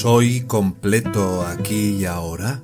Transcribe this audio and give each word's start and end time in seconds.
¿Soy 0.00 0.46
completo 0.46 1.42
aquí 1.42 1.96
y 1.98 2.06
ahora? 2.06 2.62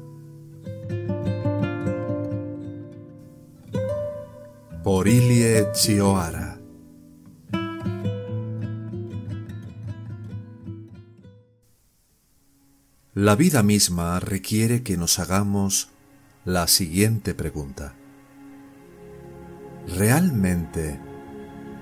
Por 4.96 5.08
Ilie 5.08 5.72
Chioara 5.74 6.58
La 13.12 13.36
vida 13.36 13.62
misma 13.62 14.20
requiere 14.20 14.82
que 14.82 14.96
nos 14.96 15.18
hagamos 15.18 15.90
la 16.46 16.66
siguiente 16.66 17.34
pregunta. 17.34 17.94
¿Realmente 19.86 20.98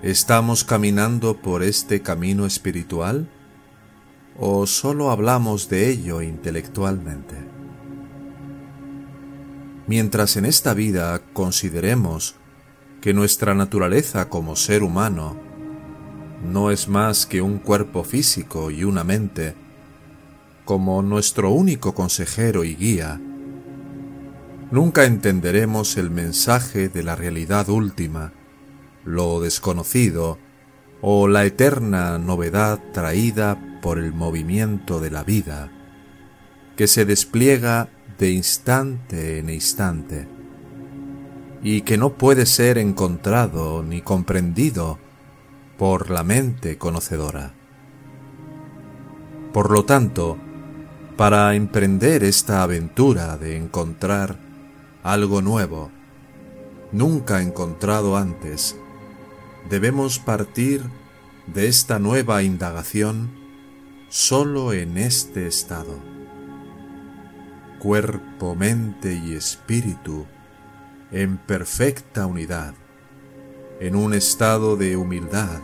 estamos 0.02 0.64
caminando 0.64 1.41
por 1.41 1.62
este 1.62 2.02
camino 2.02 2.46
espiritual? 2.46 3.30
o 4.36 4.66
solo 4.66 5.12
hablamos 5.12 5.69
de 5.69 5.88
ello 5.88 6.20
intelectualmente? 6.20 7.36
Mientras 9.86 10.36
en 10.36 10.46
esta 10.46 10.74
vida 10.74 11.22
consideremos 11.33 12.41
que 13.04 13.12
nuestra 13.12 13.54
naturaleza 13.54 14.30
como 14.30 14.56
ser 14.56 14.83
humano 14.83 15.36
no 16.42 16.70
es 16.70 16.88
más 16.88 17.27
que 17.27 17.42
un 17.42 17.58
cuerpo 17.58 18.02
físico 18.02 18.70
y 18.70 18.83
una 18.83 19.05
mente, 19.05 19.55
como 20.64 21.02
nuestro 21.02 21.50
único 21.50 21.94
consejero 21.94 22.64
y 22.64 22.74
guía, 22.74 23.20
nunca 24.70 25.05
entenderemos 25.05 25.98
el 25.98 26.08
mensaje 26.08 26.88
de 26.88 27.02
la 27.02 27.14
realidad 27.14 27.69
última, 27.69 28.33
lo 29.05 29.42
desconocido 29.42 30.39
o 31.02 31.28
la 31.28 31.44
eterna 31.44 32.16
novedad 32.16 32.80
traída 32.94 33.80
por 33.83 33.98
el 33.98 34.14
movimiento 34.14 34.98
de 35.00 35.11
la 35.11 35.24
vida, 35.24 35.70
que 36.74 36.86
se 36.86 37.05
despliega 37.05 37.91
de 38.18 38.30
instante 38.30 39.41
en 39.41 39.50
instante, 39.50 40.27
y 41.65 41.81
que 41.81 41.97
no 41.97 42.11
puede 42.11 42.45
ser 42.45 42.77
encontrado 42.77 43.83
ni 43.83 44.03
comprendido 44.03 44.98
por 45.79 46.11
la 46.11 46.23
mente 46.23 46.77
conocedora. 46.77 47.55
Por 49.55 49.70
lo 49.70 49.87
tanto, 49.87 50.37
para 51.17 51.55
emprender 51.55 52.23
esta 52.23 52.62
aventura 52.62 53.39
de 53.39 53.57
encontrar 53.57 54.37
algo 55.03 55.41
nuevo, 55.41 55.91
nunca 56.92 57.41
encontrado 57.41 58.19
antes, 58.19 58.77
debemos 59.70 60.19
partir 60.19 60.83
de 61.47 61.69
esta 61.69 61.98
nueva 61.98 62.42
indagación 62.42 63.31
solo 64.11 64.75
en 64.75 64.98
este 64.98 65.47
estado. 65.47 65.98
Cuerpo, 67.79 68.55
mente 68.55 69.15
y 69.15 69.35
espíritu 69.35 70.27
en 71.15 71.37
perfecta 71.37 72.27
unidad, 72.27 72.75
en 73.79 73.95
un 73.95 74.15
estado 74.15 74.77
de 74.77 74.97
humildad, 74.97 75.61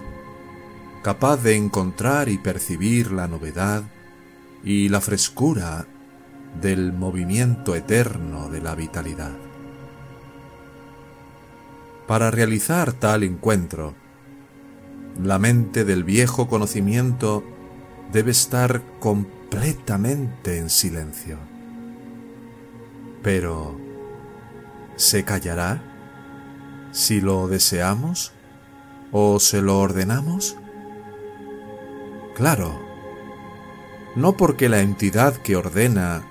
capaz 1.03 1.39
de 1.39 1.56
encontrar 1.56 2.29
y 2.29 2.39
percibir 2.39 3.11
la 3.11 3.27
novedad 3.27 3.83
y 4.62 4.89
la 4.91 5.00
frescura 5.00 5.89
del 6.60 6.93
movimiento 6.93 7.75
eterno 7.75 8.49
de 8.49 8.60
la 8.60 8.77
vitalidad. 8.77 9.33
Para 12.06 12.31
realizar 12.31 12.93
tal 12.93 13.25
encuentro, 13.25 13.97
la 15.21 15.41
mente 15.41 15.84
del 15.84 16.05
viejo 16.05 16.47
conocimiento 16.47 17.43
debe 18.12 18.31
estar 18.31 18.83
completamente 19.00 20.59
en 20.59 20.71
silencio. 20.71 21.39
Pero, 23.21 23.79
¿se 25.00 25.25
callará 25.25 25.81
si 26.93 27.22
lo 27.22 27.49
deseamos 27.49 28.33
o 29.12 29.41
se 29.41 29.62
lo 29.62 29.78
ordenamos? 29.78 30.59
Claro, 32.34 32.78
no 34.15 34.37
porque 34.37 34.69
la 34.69 34.81
entidad 34.81 35.37
que 35.37 35.56
ordena 35.56 36.22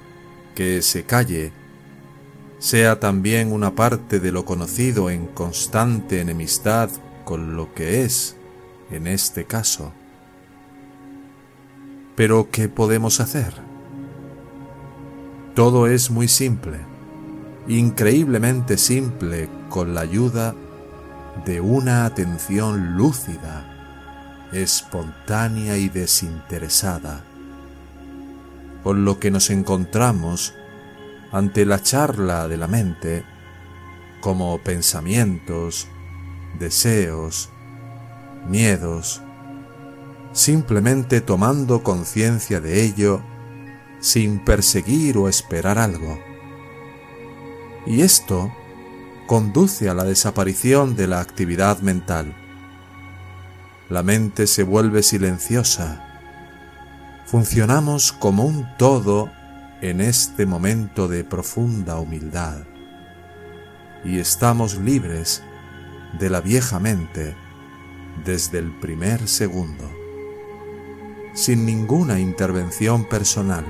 que 0.53 0.83
se 0.83 1.03
calle 1.03 1.51
sea 2.59 2.99
también 2.99 3.51
una 3.51 3.73
parte 3.73 4.19
de 4.19 4.31
lo 4.31 4.45
conocido 4.45 5.09
en 5.09 5.25
constante 5.25 6.21
enemistad 6.21 6.91
con 7.25 7.55
lo 7.55 7.73
que 7.73 8.03
es, 8.03 8.35
en 8.91 9.07
este 9.07 9.45
caso, 9.45 9.93
pero 12.15 12.51
¿qué 12.51 12.69
podemos 12.69 13.19
hacer? 13.19 13.51
Todo 15.55 15.87
es 15.87 16.11
muy 16.11 16.27
simple, 16.27 16.77
increíblemente 17.69 18.79
simple 18.79 19.47
con 19.69 19.93
la 19.93 20.01
ayuda 20.01 20.55
de 21.45 21.61
una 21.61 22.05
atención 22.05 22.97
lúcida, 22.97 24.49
espontánea 24.51 25.77
y 25.77 25.87
desinteresada, 25.87 27.23
con 28.83 29.05
lo 29.05 29.19
que 29.19 29.29
nos 29.29 29.51
encontramos 29.51 30.55
ante 31.31 31.63
la 31.65 31.81
charla 31.81 32.47
de 32.47 32.57
la 32.57 32.67
mente 32.67 33.23
como 34.19 34.57
pensamientos, 34.57 35.87
deseos, 36.57 37.51
miedos, 38.47 39.21
simplemente 40.33 41.21
tomando 41.21 41.83
conciencia 41.83 42.59
de 42.59 42.83
ello 42.83 43.21
sin 43.99 44.43
perseguir 44.43 45.19
o 45.19 45.29
esperar 45.29 45.77
algo. 45.77 46.28
Y 47.85 48.01
esto 48.01 48.51
conduce 49.27 49.89
a 49.89 49.93
la 49.93 50.03
desaparición 50.03 50.95
de 50.95 51.07
la 51.07 51.21
actividad 51.21 51.79
mental. 51.79 52.35
La 53.89 54.03
mente 54.03 54.47
se 54.47 54.63
vuelve 54.63 55.03
silenciosa. 55.03 56.05
Funcionamos 57.25 58.11
como 58.11 58.43
un 58.43 58.67
todo 58.77 59.31
en 59.81 60.01
este 60.01 60.45
momento 60.45 61.07
de 61.07 61.23
profunda 61.23 61.99
humildad. 61.99 62.63
Y 64.03 64.19
estamos 64.19 64.75
libres 64.77 65.43
de 66.19 66.29
la 66.29 66.41
vieja 66.41 66.79
mente 66.79 67.35
desde 68.25 68.59
el 68.59 68.71
primer 68.79 69.27
segundo 69.27 69.99
sin 71.39 71.65
ninguna 71.65 72.19
intervención 72.19 73.05
personal. 73.05 73.65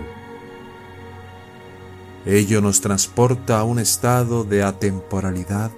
Ello 2.25 2.61
nos 2.61 2.81
transporta 2.81 3.59
a 3.59 3.63
un 3.63 3.79
estado 3.79 4.43
de 4.43 4.63
atemporalidad 4.63 5.71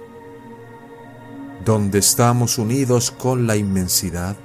donde 1.64 2.00
estamos 2.00 2.58
unidos 2.58 3.10
con 3.10 3.46
la 3.46 3.56
inmensidad 3.56 4.36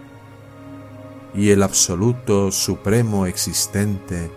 y 1.34 1.50
el 1.50 1.64
absoluto 1.64 2.52
supremo 2.52 3.26
existente 3.26 4.32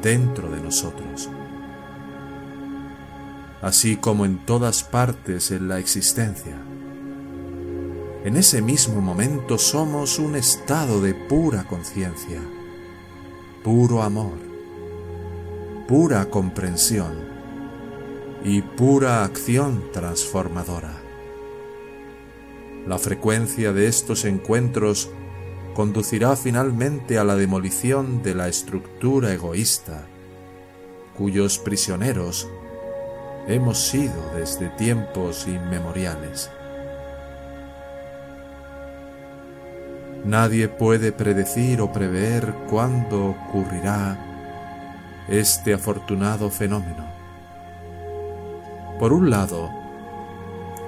dentro 0.00 0.50
de 0.50 0.60
nosotros. 0.60 1.28
Así 3.60 3.96
como 3.96 4.24
en 4.24 4.44
todas 4.46 4.84
partes 4.84 5.50
en 5.50 5.68
la 5.68 5.80
existencia 5.80 6.56
en 8.24 8.36
ese 8.36 8.60
mismo 8.60 9.00
momento 9.00 9.56
somos 9.58 10.18
un 10.18 10.34
estado 10.34 11.00
de 11.00 11.14
pura 11.14 11.64
conciencia, 11.64 12.40
puro 13.62 14.02
amor, 14.02 14.47
pura 15.88 16.26
comprensión 16.26 17.14
y 18.44 18.60
pura 18.60 19.24
acción 19.24 19.90
transformadora. 19.90 20.92
La 22.86 22.98
frecuencia 22.98 23.72
de 23.72 23.86
estos 23.86 24.26
encuentros 24.26 25.08
conducirá 25.74 26.36
finalmente 26.36 27.18
a 27.18 27.24
la 27.24 27.36
demolición 27.36 28.22
de 28.22 28.34
la 28.34 28.48
estructura 28.48 29.32
egoísta, 29.32 30.04
cuyos 31.16 31.58
prisioneros 31.58 32.46
hemos 33.46 33.78
sido 33.88 34.34
desde 34.36 34.68
tiempos 34.68 35.48
inmemoriales. 35.48 36.50
Nadie 40.26 40.68
puede 40.68 41.12
predecir 41.12 41.80
o 41.80 41.90
prever 41.90 42.52
cuándo 42.68 43.30
ocurrirá 43.30 44.27
este 45.28 45.74
afortunado 45.74 46.50
fenómeno. 46.50 47.06
Por 48.98 49.12
un 49.12 49.30
lado, 49.30 49.70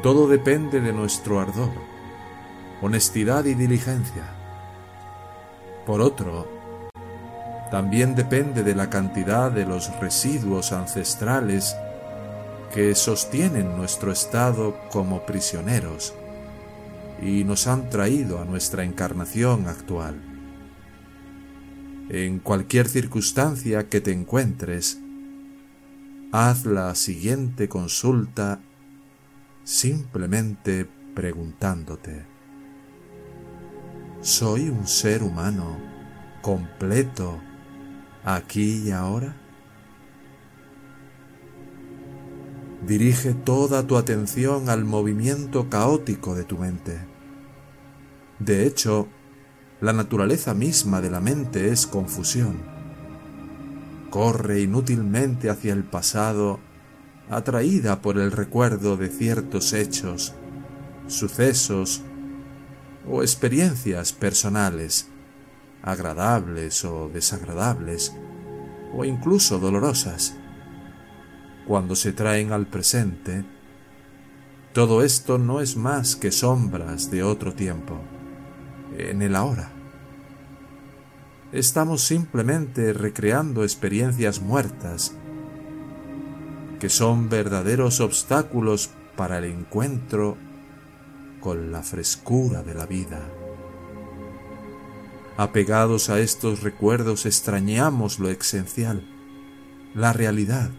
todo 0.02 0.26
depende 0.26 0.81
de 0.81 0.92
nuestro 0.92 1.40
ardor, 1.40 1.70
honestidad 2.81 3.44
y 3.44 3.54
diligencia. 3.54 4.25
Por 5.84 6.00
otro, 6.00 6.48
también 7.70 8.14
depende 8.14 8.62
de 8.62 8.75
la 8.75 8.90
cantidad 8.90 9.52
de 9.52 9.66
los 9.66 9.94
residuos 10.00 10.72
ancestrales 10.72 11.76
que 12.75 12.94
sostienen 12.94 13.76
nuestro 13.76 14.10
estado 14.10 14.76
como 14.90 15.26
prisioneros 15.26 16.14
y 17.20 17.44
nos 17.44 17.66
han 17.66 17.90
traído 17.90 18.40
a 18.40 18.44
nuestra 18.44 18.84
encarnación 18.84 19.69
actual. 19.69 20.29
En 22.12 22.40
cualquier 22.40 22.88
circunstancia 22.88 23.88
que 23.88 24.00
te 24.00 24.10
encuentres, 24.10 24.98
haz 26.32 26.66
la 26.66 26.96
siguiente 26.96 27.68
consulta 27.68 28.58
simplemente 29.62 30.88
preguntándote, 31.14 32.26
¿soy 34.22 34.70
un 34.70 34.88
ser 34.88 35.22
humano 35.22 35.78
completo 36.42 37.40
aquí 38.24 38.88
y 38.88 38.90
ahora? 38.90 39.36
Dirige 42.88 43.34
toda 43.34 43.86
tu 43.86 43.96
atención 43.96 44.68
al 44.68 44.84
movimiento 44.84 45.70
caótico 45.70 46.34
de 46.34 46.42
tu 46.42 46.58
mente. 46.58 46.98
De 48.40 48.66
hecho, 48.66 49.06
la 49.80 49.92
naturaleza 49.92 50.54
misma 50.54 51.00
de 51.00 51.10
la 51.10 51.20
mente 51.20 51.70
es 51.70 51.86
confusión. 51.86 52.58
Corre 54.10 54.60
inútilmente 54.60 55.50
hacia 55.50 55.72
el 55.72 55.84
pasado, 55.84 56.60
atraída 57.30 58.02
por 58.02 58.18
el 58.18 58.32
recuerdo 58.32 58.96
de 58.96 59.08
ciertos 59.08 59.72
hechos, 59.72 60.34
sucesos 61.06 62.02
o 63.08 63.22
experiencias 63.22 64.12
personales, 64.12 65.08
agradables 65.82 66.84
o 66.84 67.08
desagradables, 67.08 68.12
o 68.94 69.04
incluso 69.04 69.58
dolorosas 69.58 70.34
cuando 71.70 71.94
se 71.94 72.12
traen 72.12 72.52
al 72.52 72.66
presente, 72.66 73.44
todo 74.72 75.04
esto 75.04 75.38
no 75.38 75.60
es 75.60 75.76
más 75.76 76.16
que 76.16 76.32
sombras 76.32 77.12
de 77.12 77.22
otro 77.22 77.54
tiempo, 77.54 78.00
en 78.96 79.22
el 79.22 79.37
ahora. 79.37 79.70
Estamos 81.52 82.02
simplemente 82.02 82.92
recreando 82.92 83.64
experiencias 83.64 84.40
muertas 84.40 85.14
que 86.78 86.88
son 86.88 87.28
verdaderos 87.28 88.00
obstáculos 88.00 88.90
para 89.16 89.38
el 89.38 89.44
encuentro 89.44 90.37
con 91.40 91.72
la 91.72 91.82
frescura 91.82 92.62
de 92.62 92.75
la 92.75 92.87
vida. 92.87 93.20
Apegados 95.37 96.08
a 96.08 96.20
estos 96.20 96.62
recuerdos 96.62 97.26
extrañamos 97.26 98.19
lo 98.19 98.28
esencial, 98.31 99.06
la 99.94 100.12
realidad, 100.12 100.70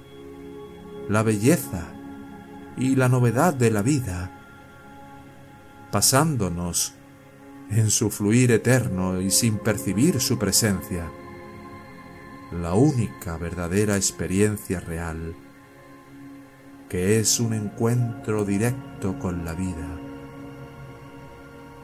la 1.09 1.23
belleza 1.23 1.93
y 2.77 2.95
la 2.95 3.09
novedad 3.09 3.53
de 3.53 3.71
la 3.71 3.81
vida, 3.81 4.31
pasándonos 5.91 6.93
en 7.71 7.89
su 7.89 8.09
fluir 8.09 8.51
eterno 8.51 9.21
y 9.21 9.31
sin 9.31 9.57
percibir 9.57 10.19
su 10.19 10.37
presencia, 10.37 11.09
la 12.51 12.73
única 12.73 13.37
verdadera 13.37 13.95
experiencia 13.95 14.81
real, 14.81 15.35
que 16.89 17.19
es 17.19 17.39
un 17.39 17.53
encuentro 17.53 18.43
directo 18.43 19.17
con 19.19 19.45
la 19.45 19.53
vida, 19.53 19.97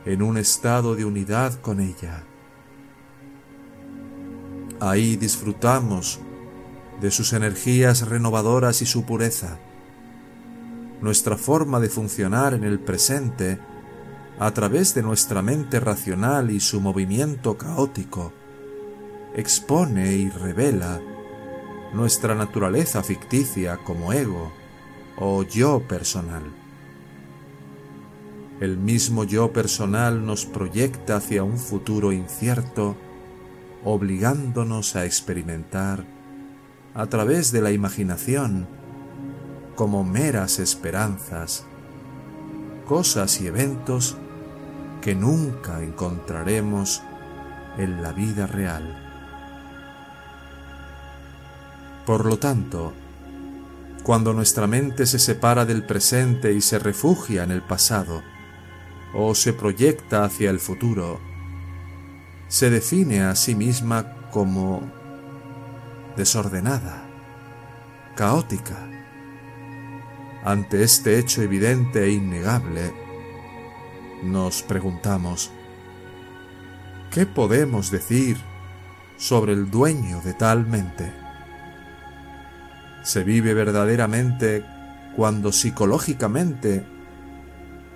en 0.05 0.21
un 0.21 0.37
estado 0.37 0.95
de 0.95 1.05
unidad 1.05 1.59
con 1.61 1.79
ella. 1.79 2.23
Ahí 4.81 5.15
disfrutamos 5.15 6.19
de 6.99 7.11
sus 7.11 7.31
energías 7.31 8.07
renovadoras 8.07 8.81
y 8.81 8.85
su 8.85 9.05
pureza. 9.05 9.57
Nuestra 11.01 11.37
forma 11.37 11.79
de 11.79 11.89
funcionar 11.89 12.53
en 12.53 12.63
el 12.63 12.79
presente, 12.79 13.59
a 14.39 14.51
través 14.51 14.93
de 14.93 15.01
nuestra 15.01 15.41
mente 15.41 15.79
racional 15.79 16.51
y 16.51 16.59
su 16.59 16.79
movimiento 16.79 17.57
caótico, 17.57 18.33
expone 19.35 20.13
y 20.13 20.29
revela 20.29 21.01
nuestra 21.93 22.35
naturaleza 22.35 23.01
ficticia 23.01 23.77
como 23.77 24.13
ego 24.13 24.51
o 25.17 25.43
yo 25.43 25.81
personal. 25.87 26.43
El 28.59 28.77
mismo 28.77 29.23
yo 29.23 29.53
personal 29.53 30.25
nos 30.25 30.45
proyecta 30.45 31.17
hacia 31.17 31.43
un 31.43 31.57
futuro 31.57 32.11
incierto, 32.11 32.95
obligándonos 33.83 34.95
a 34.95 35.05
experimentar 35.05 36.05
a 36.93 37.05
través 37.07 37.51
de 37.51 37.61
la 37.61 37.71
imaginación 37.71 38.67
como 39.75 40.03
meras 40.03 40.57
esperanzas, 40.57 41.65
cosas 42.87 43.39
y 43.41 43.47
eventos 43.47 44.17
que 45.07 45.15
nunca 45.15 45.81
encontraremos 45.81 47.01
en 47.77 48.01
la 48.03 48.11
vida 48.11 48.45
real. 48.45 48.83
Por 52.05 52.25
lo 52.25 52.37
tanto, 52.39 52.91
cuando 54.03 54.33
nuestra 54.33 54.67
mente 54.67 55.05
se 55.05 55.17
separa 55.17 55.63
del 55.63 55.85
presente 55.85 56.51
y 56.51 56.59
se 56.59 56.77
refugia 56.77 57.45
en 57.45 57.51
el 57.51 57.61
pasado, 57.61 58.21
o 59.13 59.33
se 59.33 59.53
proyecta 59.53 60.25
hacia 60.25 60.49
el 60.49 60.59
futuro, 60.59 61.21
se 62.49 62.69
define 62.69 63.21
a 63.21 63.33
sí 63.37 63.55
misma 63.55 64.29
como 64.29 64.91
desordenada, 66.17 67.05
caótica. 68.17 68.75
Ante 70.43 70.83
este 70.83 71.17
hecho 71.17 71.41
evidente 71.43 72.03
e 72.03 72.09
innegable, 72.11 73.06
nos 74.23 74.63
preguntamos, 74.63 75.51
¿qué 77.11 77.25
podemos 77.25 77.91
decir 77.91 78.37
sobre 79.17 79.53
el 79.53 79.69
dueño 79.69 80.21
de 80.21 80.33
tal 80.33 80.65
mente? 80.65 81.13
Se 83.03 83.23
vive 83.23 83.53
verdaderamente 83.53 84.65
cuando 85.15 85.51
psicológicamente 85.51 86.85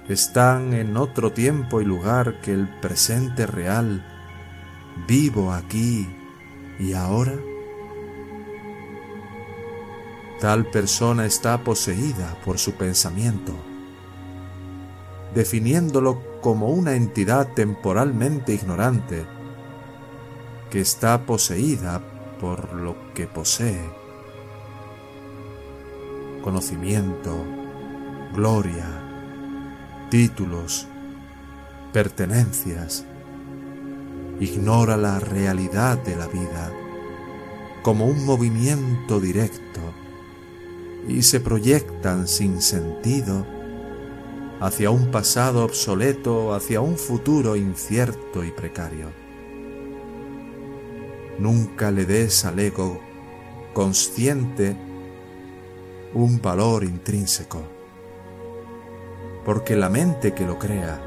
están 0.08 0.74
en 0.74 0.98
otro 0.98 1.32
tiempo 1.32 1.82
y 1.82 1.86
lugar 1.86 2.42
que 2.42 2.54
el 2.54 2.68
presente 2.68 3.46
real, 3.46 4.04
vivo 5.08 5.52
aquí 5.52 6.08
y 6.80 6.94
ahora? 6.94 7.34
Tal 10.40 10.66
persona 10.66 11.26
está 11.26 11.64
poseída 11.64 12.36
por 12.44 12.58
su 12.58 12.74
pensamiento, 12.74 13.54
definiéndolo 15.34 16.22
como 16.42 16.70
una 16.70 16.96
entidad 16.96 17.54
temporalmente 17.54 18.54
ignorante 18.54 19.26
que 20.70 20.82
está 20.82 21.26
poseída 21.26 22.02
por 22.40 22.74
lo 22.74 23.14
que 23.14 23.28
posee. 23.28 23.82
Conocimiento, 26.42 27.46
gloria, 28.34 28.88
títulos, 30.10 30.88
pertenencias. 31.94 33.06
Ignora 34.40 34.98
la 34.98 35.20
realidad 35.20 36.00
de 36.00 36.16
la 36.16 36.28
vida 36.28 36.72
como 37.84 38.06
un 38.06 38.26
movimiento 38.26 39.20
directo 39.20 39.82
y 41.08 41.24
se 41.24 41.40
proyectan 41.40 42.28
sin 42.28 42.62
sentido 42.62 43.46
hacia 44.62 44.92
un 44.92 45.10
pasado 45.10 45.66
obsoleto, 45.66 46.54
hacia 46.54 46.82
un 46.82 46.96
futuro 46.96 47.56
incierto 47.56 48.44
y 48.44 48.52
precario. 48.52 49.08
Nunca 51.40 51.90
le 51.90 52.06
des 52.06 52.46
al 52.46 52.60
ego 52.60 53.02
consciente 53.74 54.78
un 56.14 56.40
valor 56.40 56.84
intrínseco, 56.84 57.64
porque 59.44 59.76
la 59.76 59.90
mente 59.90 60.36
que 60.36 60.46
lo 60.46 60.60
crea 60.60 61.02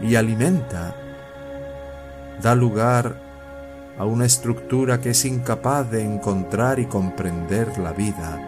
y 0.00 0.14
alimenta 0.14 0.96
da 2.40 2.54
lugar 2.54 3.94
a 3.98 4.06
una 4.06 4.24
estructura 4.24 5.02
que 5.02 5.10
es 5.10 5.26
incapaz 5.26 5.90
de 5.90 6.02
encontrar 6.02 6.78
y 6.78 6.86
comprender 6.86 7.76
la 7.76 7.92
vida 7.92 8.40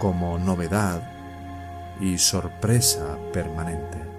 como 0.00 0.38
novedad 0.40 1.17
y 2.00 2.18
sorpresa 2.18 3.18
permanente. 3.32 4.17